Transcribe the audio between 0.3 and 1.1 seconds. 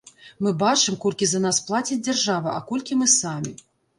Мы бачым,